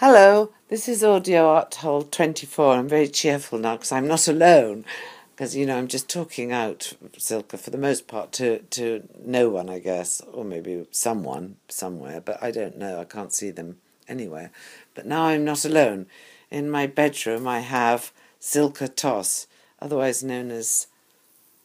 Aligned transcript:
Hello, 0.00 0.50
this 0.70 0.88
is 0.88 1.04
Audio 1.04 1.46
Art 1.46 1.74
Hole 1.74 2.00
24. 2.00 2.72
I'm 2.76 2.88
very 2.88 3.06
cheerful 3.06 3.58
now 3.58 3.76
because 3.76 3.92
I'm 3.92 4.08
not 4.08 4.26
alone. 4.28 4.86
Because, 5.36 5.54
you 5.54 5.66
know, 5.66 5.76
I'm 5.76 5.88
just 5.88 6.08
talking 6.08 6.52
out, 6.52 6.94
Silke, 7.18 7.58
for 7.58 7.68
the 7.68 7.76
most 7.76 8.08
part, 8.08 8.32
to, 8.32 8.60
to 8.60 9.06
no 9.22 9.50
one, 9.50 9.68
I 9.68 9.78
guess, 9.78 10.22
or 10.32 10.42
maybe 10.42 10.86
someone 10.90 11.56
somewhere, 11.68 12.22
but 12.22 12.42
I 12.42 12.50
don't 12.50 12.78
know. 12.78 12.98
I 12.98 13.04
can't 13.04 13.34
see 13.34 13.50
them 13.50 13.76
anywhere. 14.08 14.52
But 14.94 15.04
now 15.04 15.24
I'm 15.24 15.44
not 15.44 15.66
alone. 15.66 16.06
In 16.50 16.70
my 16.70 16.86
bedroom, 16.86 17.46
I 17.46 17.60
have 17.60 18.10
Silke 18.38 18.96
Toss, 18.96 19.48
otherwise 19.82 20.24
known 20.24 20.50
as. 20.50 20.86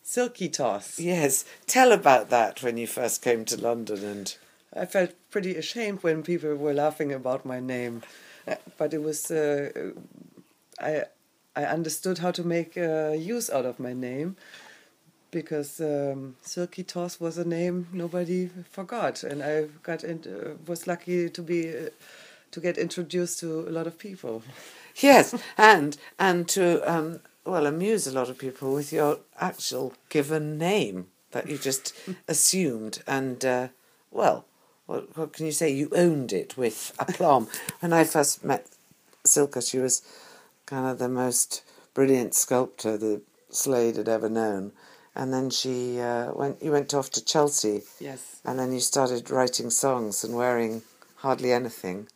Silky 0.04 0.50
Toss. 0.50 1.00
Yes, 1.00 1.46
tell 1.68 1.94
about 1.94 2.30
that 2.32 2.62
when 2.62 2.76
you 2.76 2.86
first 2.86 3.22
came 3.22 3.46
to 3.46 3.56
London 3.56 4.04
and. 4.04 4.36
I 4.78 4.86
felt 4.86 5.14
pretty 5.36 5.58
ashamed 5.58 6.02
when 6.02 6.24
people 6.24 6.56
were 6.56 6.74
laughing 6.74 7.12
about 7.12 7.46
my 7.46 7.60
name. 7.60 8.02
Uh, 8.48 8.56
but 8.78 8.94
it 8.94 9.04
was 9.04 9.30
uh, 9.32 9.70
I 10.80 11.04
I 11.58 11.64
understood 11.66 12.20
how 12.20 12.32
to 12.32 12.44
make 12.44 12.78
uh, 12.78 13.12
use 13.12 13.50
out 13.50 13.66
of 13.66 13.78
my 13.78 13.92
name 13.92 14.38
because 15.32 15.82
um, 15.82 16.38
Silky 16.42 16.84
Toss 16.84 17.20
was 17.20 17.38
a 17.38 17.44
name 17.44 17.88
nobody 17.92 18.50
forgot, 18.72 19.24
and 19.24 19.44
I 19.44 19.66
got 19.84 20.06
in, 20.06 20.20
uh, 20.26 20.56
was 20.68 20.88
lucky 20.88 21.30
to 21.30 21.42
be 21.42 21.60
uh, 21.68 21.90
to 22.52 22.60
get 22.62 22.78
introduced 22.78 23.40
to 23.42 23.68
a 23.68 23.72
lot 23.78 23.88
of 23.88 23.98
people. 23.98 24.42
Yes, 25.02 25.36
and 25.58 25.98
and 26.18 26.48
to 26.56 26.64
um, 26.90 27.20
well 27.44 27.66
amuse 27.66 28.08
a 28.08 28.14
lot 28.20 28.30
of 28.30 28.38
people 28.38 28.74
with 28.74 28.94
your 28.94 29.20
actual 29.38 29.92
given 30.08 30.58
name 30.58 31.08
that 31.32 31.50
you 31.50 31.58
just 31.58 31.94
assumed, 32.30 33.04
and 33.06 33.44
uh, 33.44 33.68
well 34.12 34.46
what, 34.86 35.18
what 35.18 35.34
can 35.34 35.46
you 35.46 35.52
say? 35.52 35.72
You 35.72 35.90
owned 35.96 36.32
it 36.32 36.58
with 36.58 36.94
aplomb. 37.00 37.48
when 37.80 37.94
I 37.94 38.04
first 38.04 38.44
met 38.44 38.68
Silke, 39.24 39.62
she 39.62 39.80
was 39.80 40.02
kind 40.66 40.88
of 40.88 41.00
the 41.00 41.10
most 41.10 41.64
brilliant 41.94 42.34
sculptor 42.34 42.98
that 42.98 43.22
Slade 43.50 43.96
had 43.96 44.10
ever 44.10 44.30
known. 44.30 44.72
And 45.16 45.34
then 45.34 45.50
she 45.50 46.00
uh, 46.00 46.34
went. 46.34 46.62
You 46.62 46.72
went 46.72 46.94
off 46.94 47.10
to 47.12 47.24
Chelsea. 47.24 47.84
Yes. 48.00 48.42
And 48.44 48.60
then 48.60 48.74
you 48.74 48.82
started 48.82 49.32
writing 49.32 49.70
songs 49.70 50.24
and 50.26 50.36
wearing 50.36 50.82
hardly 51.18 51.54
anything. 51.54 52.10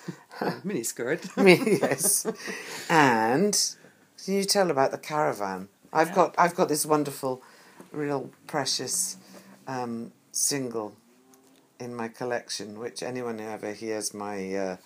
Mini 0.64 0.82
skirt. 0.82 1.26
yes. 1.36 2.26
And 2.90 3.74
can 4.22 4.34
you 4.34 4.44
tell 4.44 4.70
about 4.70 4.90
the 4.90 4.98
caravan? 4.98 5.68
I've 5.92 6.08
yeah. 6.08 6.14
got 6.14 6.34
I've 6.36 6.54
got 6.54 6.68
this 6.68 6.84
wonderful, 6.84 7.42
real 7.90 8.30
precious 8.46 9.16
um, 9.66 10.12
single 10.30 10.94
in 11.82 11.94
my 11.94 12.08
collection, 12.08 12.78
which 12.78 13.02
anyone 13.02 13.38
who 13.38 13.44
ever 13.44 13.72
hears 13.72 14.14
my 14.14 14.54
uh, 14.54 14.76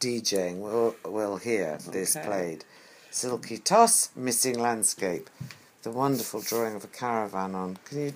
DJing 0.00 0.60
will 0.60 0.96
will 1.04 1.36
hear 1.36 1.78
this 1.92 2.16
played. 2.16 2.64
Silky 3.10 3.58
Toss, 3.58 4.10
Missing 4.16 4.58
Landscape, 4.58 5.28
the 5.82 5.90
wonderful 5.90 6.40
drawing 6.40 6.74
of 6.76 6.84
a 6.84 6.88
caravan 6.88 7.54
on. 7.54 7.78
Can 7.84 7.98
you 7.98 8.12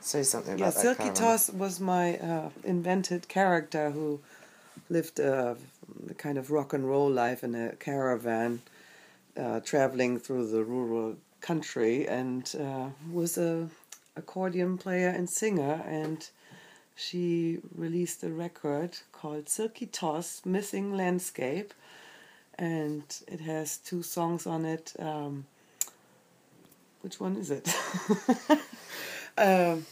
say 0.00 0.22
something 0.22 0.54
about 0.54 0.64
yeah, 0.64 0.70
that? 0.70 0.96
Silky? 0.96 1.10
Toss 1.10 1.50
was 1.50 1.80
my 1.80 2.18
uh, 2.18 2.50
invented 2.64 3.28
character 3.28 3.90
who 3.90 4.20
lived 4.88 5.18
a 5.18 5.56
kind 6.18 6.38
of 6.38 6.50
rock 6.50 6.72
and 6.72 6.88
roll 6.88 7.10
life 7.10 7.42
in 7.42 7.54
a 7.54 7.70
caravan, 7.76 8.60
uh, 9.36 9.60
traveling 9.60 10.18
through 10.18 10.46
the 10.50 10.62
rural 10.62 11.16
country, 11.40 12.06
and 12.06 12.54
uh, 12.60 12.88
was 13.10 13.38
a 13.38 13.68
accordion 14.16 14.78
player 14.78 15.08
and 15.08 15.28
singer 15.28 15.82
and 15.86 16.30
she 16.96 17.58
released 17.74 18.24
a 18.24 18.30
record 18.30 18.96
called 19.12 19.48
Silky 19.48 19.86
Toss 19.86 20.40
Missing 20.44 20.96
Landscape, 20.96 21.74
and 22.58 23.04
it 23.28 23.40
has 23.40 23.76
two 23.76 24.02
songs 24.02 24.46
on 24.46 24.64
it. 24.64 24.94
Um, 24.98 25.44
which 27.02 27.20
one 27.20 27.36
is 27.36 27.50
it? 27.50 27.68
um, 29.38 29.84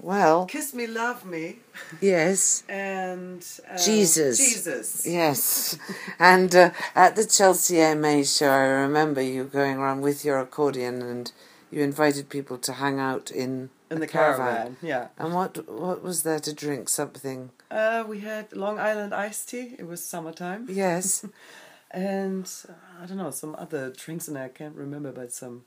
well, 0.00 0.46
Kiss 0.46 0.72
Me, 0.72 0.86
Love 0.86 1.26
Me. 1.26 1.56
Yes. 2.00 2.62
And 2.68 3.44
uh, 3.68 3.76
Jesus. 3.76 4.38
Jesus. 4.38 5.06
Yes. 5.06 5.76
and 6.18 6.54
uh, 6.54 6.70
at 6.94 7.16
the 7.16 7.26
Chelsea 7.26 7.80
AMA 7.80 8.24
show, 8.24 8.48
I 8.48 8.64
remember 8.84 9.20
you 9.20 9.44
going 9.44 9.78
around 9.78 10.00
with 10.00 10.24
your 10.24 10.38
accordion 10.38 11.02
and 11.02 11.32
you 11.70 11.82
invited 11.82 12.28
people 12.28 12.58
to 12.58 12.74
hang 12.74 12.98
out 12.98 13.30
in 13.30 13.70
in 13.90 14.00
the 14.00 14.06
caravan. 14.06 14.46
caravan. 14.46 14.76
Yeah. 14.82 15.08
And 15.18 15.34
what 15.34 15.68
what 15.68 16.02
was 16.02 16.22
there 16.22 16.40
to 16.40 16.52
drink? 16.52 16.88
Something. 16.88 17.50
Uh, 17.70 18.04
we 18.06 18.20
had 18.20 18.52
Long 18.52 18.78
Island 18.78 19.14
iced 19.14 19.48
tea. 19.50 19.74
It 19.78 19.86
was 19.86 20.04
summertime. 20.04 20.66
Yes. 20.68 21.24
and 21.90 22.50
uh, 22.68 23.02
I 23.02 23.06
don't 23.06 23.16
know 23.16 23.30
some 23.30 23.54
other 23.58 23.90
drinks, 23.90 24.28
and 24.28 24.38
I 24.38 24.48
can't 24.48 24.74
remember, 24.76 25.12
but 25.12 25.32
some 25.32 25.64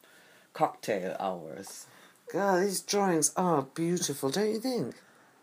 cocktail 0.53 1.15
hours. 1.19 1.87
God, 2.31 2.63
these 2.63 2.81
drawings 2.81 3.31
are 3.35 3.63
beautiful, 3.63 4.29
don't 4.29 4.49
you 4.49 4.59
think? 4.59 4.95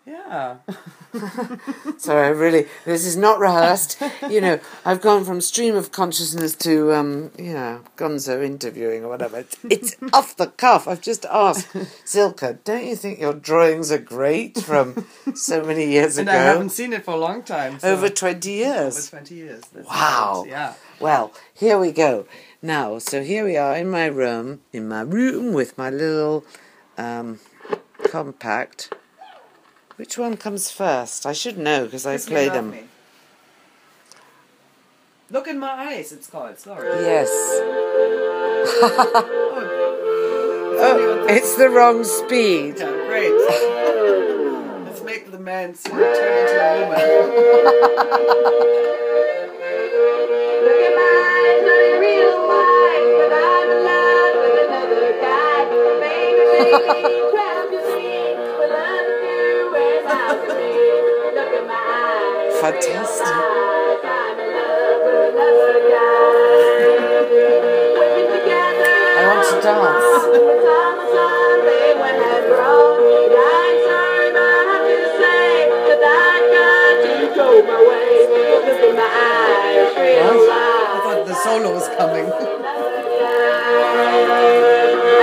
Yeah. 0.07 0.57
Sorry, 1.99 2.27
I 2.27 2.31
really, 2.31 2.67
this 2.85 3.05
is 3.05 3.17
not 3.17 3.39
rehearsed. 3.39 4.01
You 4.29 4.41
know, 4.41 4.61
I've 4.85 5.01
gone 5.01 5.25
from 5.25 5.41
stream 5.41 5.77
of 5.77 5.93
consciousness 5.93 6.55
to, 6.57 6.93
um, 6.95 7.31
you 7.39 7.53
know, 7.53 7.83
gonzo 7.97 8.43
interviewing 8.43 9.05
or 9.05 9.09
whatever. 9.09 9.39
It's, 9.41 9.57
it's 9.65 9.97
off 10.13 10.37
the 10.37 10.49
cuff. 10.49 10.89
I've 10.89 11.01
just 11.03 11.27
asked 11.27 11.69
Silke, 12.05 12.65
don't 12.65 12.85
you 12.87 12.97
think 12.97 13.21
your 13.21 13.35
drawings 13.35 13.93
are 13.93 13.99
great 13.99 14.59
from 14.59 15.07
so 15.35 15.63
many 15.65 15.87
years 15.91 16.17
and 16.17 16.29
ago? 16.29 16.39
And 16.39 16.49
I 16.49 16.53
haven't 16.53 16.71
seen 16.71 16.93
it 16.93 17.05
for 17.05 17.13
a 17.13 17.19
long 17.19 17.43
time. 17.43 17.79
So 17.79 17.93
Over 17.93 18.09
20 18.09 18.51
years. 18.51 19.13
Over 19.13 19.23
20 19.25 19.35
years. 19.35 19.63
wow. 19.87 20.45
Yeah. 20.49 20.75
Well, 20.99 21.33
here 21.55 21.79
we 21.79 21.93
go. 21.93 22.27
Now, 22.63 22.99
so 22.99 23.23
here 23.23 23.45
we 23.45 23.57
are 23.57 23.77
in 23.77 23.89
my 23.91 24.07
room, 24.07 24.61
in 24.73 24.89
my 24.89 25.03
room 25.03 25.53
with 25.53 25.77
my 25.79 25.91
little 25.91 26.45
um, 26.99 27.39
compact 28.05 28.93
which 30.01 30.17
one 30.17 30.35
comes 30.35 30.71
first? 30.71 31.27
I 31.27 31.35
should 31.35 31.59
know 31.59 31.85
because 31.85 32.07
I 32.07 32.17
play 32.17 32.49
them. 32.49 32.71
Me. 32.71 32.85
Look 35.31 35.47
in 35.47 35.59
my 35.59 35.69
eyes, 35.69 36.11
it's 36.11 36.27
called. 36.27 36.59
Sorry. 36.59 36.89
Yes. 36.89 37.29
oh, 40.83 41.27
it's 41.29 41.55
the 41.57 41.69
wrong 41.69 42.05
speed. 42.05 42.77
Yeah, 42.79 42.91
great. 43.09 43.31
Let's 44.87 45.03
make 45.03 45.31
the 45.31 45.39
man 45.39 45.75
turn 45.75 45.99
into 45.99 46.09
a 46.09 46.89
woman. 46.89 46.99
Look 50.65 50.81
in 50.81 50.97
my 50.97 51.11
solo 81.51 81.73
was 81.73 81.89
coming. 81.97 82.25
I 82.25 82.29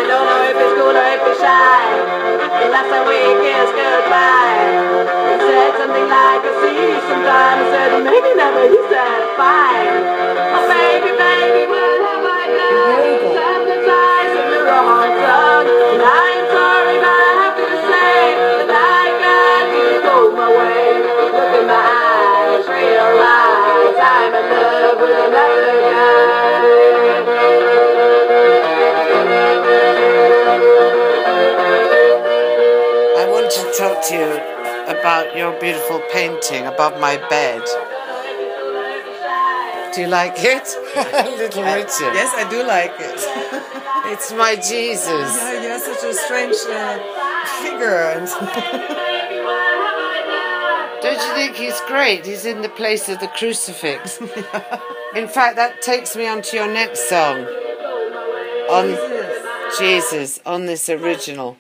don't 0.10 0.26
know 0.28 0.42
if 0.50 0.58
it's 0.58 0.74
cool 0.78 0.98
or 0.98 1.08
if 1.14 1.22
it's 1.30 1.40
shy. 1.40 1.82
The 2.58 2.68
last 2.74 2.90
time 2.90 3.06
we 3.06 3.22
kissed 3.46 3.76
goodbye 3.78 4.66
said 5.46 5.78
something 5.78 6.10
like, 6.10 6.42
I 6.42 6.52
see 6.62 6.74
you 6.74 6.98
sometimes. 7.06 7.62
I 7.62 7.70
said, 7.70 8.02
maybe 8.04 8.34
never. 8.34 8.66
You 8.66 8.82
said, 8.90 9.22
fine. 9.38 9.94
Oh, 10.58 10.66
I? 10.70 10.88
You 34.12 34.58
about 34.88 35.36
your 35.36 35.60
beautiful 35.60 36.02
painting 36.12 36.66
above 36.66 37.00
my 37.00 37.18
bed. 37.30 37.62
Do 39.94 40.02
you 40.02 40.08
like 40.08 40.36
it? 40.38 40.68
Little 41.38 41.64
Richard. 41.64 42.14
Yes, 42.14 42.34
I 42.36 42.48
do 42.50 42.64
like 42.66 42.94
it. 43.00 43.20
it's 44.14 44.32
my 44.34 44.56
Jesus. 44.56 45.36
Yeah, 45.36 45.62
you 45.62 45.70
have 45.70 45.82
such 45.82 46.04
a 46.04 46.14
strange 46.14 46.56
uh, 46.70 47.00
figure. 47.62 48.14
Don't 48.14 48.30
Don't 51.02 51.28
you 51.28 51.34
think 51.36 51.56
he's 51.56 51.80
great? 51.82 52.26
He's 52.26 52.46
in 52.46 52.62
the 52.62 52.70
place 52.70 53.10
of 53.10 53.20
the 53.20 53.28
crucifix. 53.28 54.20
In 55.16 55.28
fact, 55.28 55.56
that 55.56 55.82
takes 55.82 56.16
me 56.16 56.28
on 56.28 56.42
to 56.44 56.56
your 56.58 56.72
next 56.72 57.10
song. 57.10 57.46
On 58.70 58.98
Jesus, 59.80 60.40
on 60.46 60.66
this 60.66 60.90
original. 60.90 61.58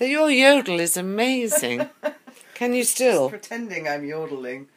The, 0.00 0.08
your 0.08 0.30
yodel 0.30 0.80
is 0.80 0.96
amazing. 0.96 1.90
Can 2.54 2.72
you 2.72 2.84
still? 2.84 3.28
Pretending 3.28 3.86
I'm 3.86 4.02
yodeling. 4.02 4.68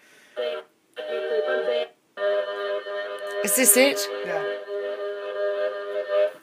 Is 3.45 3.55
this 3.55 3.77
it? 3.77 4.05
Yeah. 4.25 4.43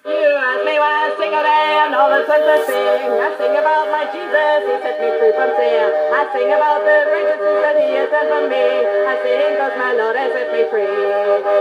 You 0.09 0.33
ask 0.33 0.65
me 0.65 0.81
why 0.81 0.97
I 0.97 1.13
sing 1.21 1.29
a 1.29 1.45
and 1.45 1.93
all 1.93 2.09
the 2.09 2.25
songs 2.25 2.41
I 2.41 2.57
sing. 2.65 3.21
I 3.21 3.29
sing 3.37 3.53
about 3.61 3.93
my 3.93 4.09
Jesus, 4.17 4.65
he 4.65 4.73
set 4.81 4.97
me 4.97 5.13
free 5.21 5.37
from 5.37 5.53
sin. 5.61 5.93
I 6.17 6.25
sing 6.33 6.49
about 6.49 6.81
the 6.81 7.05
greatest 7.13 7.37
things 7.37 7.61
that 7.61 7.77
he 7.85 8.01
has 8.01 8.09
done 8.09 8.33
for 8.33 8.49
me. 8.49 8.65
I 8.65 9.13
sing 9.21 9.61
cause 9.61 9.77
my 9.77 9.93
Lord 9.93 10.17
has 10.17 10.33
set 10.33 10.49
me 10.57 10.65
free. 10.73 10.89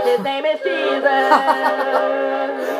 His 0.08 0.24
name 0.24 0.48
is 0.48 0.56
Jesus. 0.64 2.72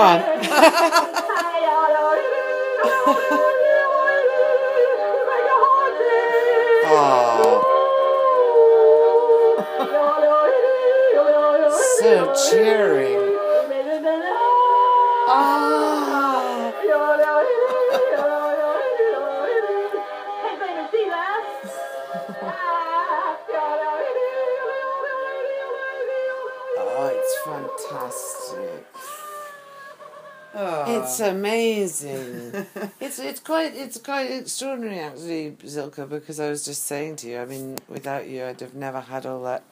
on. 0.00 1.20
Oh. 30.54 31.02
It's 31.02 31.20
amazing. 31.20 32.66
it's 33.00 33.18
it's 33.18 33.40
quite 33.40 33.74
it's 33.74 33.98
quite 33.98 34.30
extraordinary 34.30 34.98
actually, 34.98 35.56
Silke, 35.64 36.08
because 36.08 36.40
I 36.40 36.50
was 36.50 36.64
just 36.64 36.84
saying 36.84 37.16
to 37.16 37.28
you, 37.28 37.38
I 37.38 37.44
mean, 37.44 37.78
without 37.88 38.28
you 38.28 38.44
I'd 38.44 38.60
have 38.60 38.74
never 38.74 39.00
had 39.00 39.26
all 39.26 39.42
that 39.44 39.62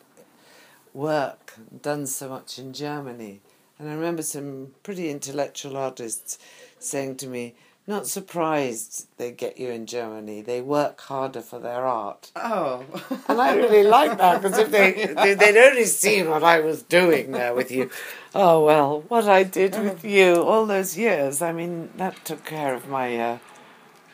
work 0.94 1.54
done 1.82 2.06
so 2.06 2.28
much 2.28 2.58
in 2.58 2.72
Germany. 2.72 3.40
And 3.78 3.88
I 3.88 3.94
remember 3.94 4.22
some 4.22 4.74
pretty 4.82 5.10
intellectual 5.10 5.76
artists 5.76 6.38
saying 6.78 7.16
to 7.18 7.26
me, 7.26 7.54
not 7.88 8.06
surprised 8.06 9.08
they 9.16 9.32
get 9.32 9.58
you 9.58 9.70
in 9.70 9.86
Germany. 9.86 10.42
They 10.42 10.60
work 10.60 11.00
harder 11.00 11.40
for 11.40 11.58
their 11.58 11.86
art. 11.86 12.30
Oh. 12.36 12.84
And 13.26 13.40
I 13.40 13.54
really 13.56 13.82
like 13.82 14.18
that 14.18 14.42
because 14.42 14.58
if 14.58 14.70
they, 14.70 15.06
they 15.06 15.34
they'd 15.34 15.56
only 15.56 15.86
seen 15.86 16.28
what 16.28 16.44
I 16.44 16.60
was 16.60 16.82
doing 16.82 17.32
there 17.32 17.54
with 17.54 17.70
you, 17.70 17.90
oh 18.34 18.64
well, 18.64 19.00
what 19.08 19.26
I 19.26 19.42
did 19.42 19.72
with 19.82 20.04
you 20.04 20.34
all 20.42 20.66
those 20.66 20.98
years. 20.98 21.40
I 21.40 21.52
mean, 21.52 21.90
that 21.96 22.24
took 22.24 22.44
care 22.44 22.74
of 22.74 22.88
my 22.88 23.18
uh, 23.18 23.38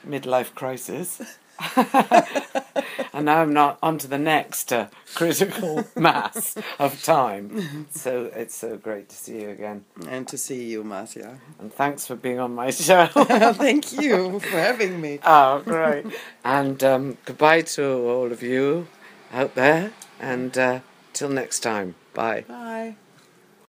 midlife 0.07 0.55
crisis. 0.55 1.21
and 3.13 3.25
now 3.27 3.43
I'm 3.43 3.53
not 3.53 3.79
on 3.83 3.99
to 3.99 4.07
the 4.07 4.19
next 4.19 4.73
uh, 4.73 4.89
critical 5.15 5.85
mass 5.97 6.57
of 6.79 7.03
time. 7.03 7.87
So 7.91 8.31
it's 8.35 8.57
so 8.57 8.77
great 8.77 9.09
to 9.09 9.17
see 9.17 9.43
you 9.43 9.51
again, 9.51 9.85
and 10.09 10.27
to 10.29 10.39
see 10.39 10.65
you, 10.65 10.85
Marcia. 10.85 11.39
and 11.59 11.73
thanks 11.73 12.07
for 12.07 12.17
being 12.17 12.39
on 12.39 12.55
my 12.55 12.71
show. 12.71 13.07
Thank 13.55 13.93
you 14.01 14.41
for 14.41 14.59
having 14.59 15.01
me. 15.01 15.21
Oh, 15.25 15.61
great. 15.65 16.07
and 16.45 16.83
um, 16.85 17.19
goodbye 17.25 17.63
to 17.63 17.85
all 18.09 18.33
of 18.33 18.43
you 18.43 18.87
out 19.33 19.55
there. 19.55 19.93
And 20.21 20.57
uh, 20.57 20.81
till 21.13 21.29
next 21.29 21.61
time. 21.61 21.95
Bye. 22.15 22.45
Bye. 22.49 22.97